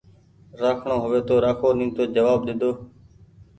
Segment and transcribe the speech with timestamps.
[0.61, 2.71] رآکڻو هووي تو رآکو نيتو جوآب ۮيدو